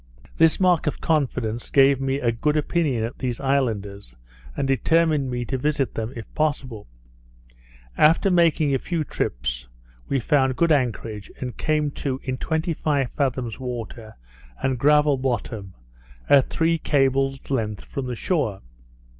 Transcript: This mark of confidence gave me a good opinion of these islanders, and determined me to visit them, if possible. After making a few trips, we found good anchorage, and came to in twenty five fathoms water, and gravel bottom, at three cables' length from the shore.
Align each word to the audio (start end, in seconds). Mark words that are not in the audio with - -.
This 0.35 0.59
mark 0.59 0.87
of 0.87 0.99
confidence 0.99 1.69
gave 1.69 2.01
me 2.01 2.15
a 2.19 2.31
good 2.31 2.57
opinion 2.57 3.03
of 3.03 3.19
these 3.19 3.39
islanders, 3.39 4.15
and 4.57 4.67
determined 4.67 5.29
me 5.29 5.45
to 5.45 5.59
visit 5.59 5.93
them, 5.93 6.11
if 6.15 6.25
possible. 6.33 6.87
After 7.99 8.31
making 8.31 8.73
a 8.73 8.79
few 8.79 9.03
trips, 9.03 9.67
we 10.09 10.19
found 10.19 10.55
good 10.55 10.71
anchorage, 10.71 11.29
and 11.39 11.55
came 11.55 11.91
to 12.01 12.19
in 12.23 12.37
twenty 12.39 12.73
five 12.73 13.11
fathoms 13.11 13.59
water, 13.59 14.15
and 14.63 14.79
gravel 14.79 15.17
bottom, 15.17 15.75
at 16.27 16.49
three 16.49 16.79
cables' 16.79 17.51
length 17.51 17.85
from 17.85 18.07
the 18.07 18.15
shore. 18.15 18.61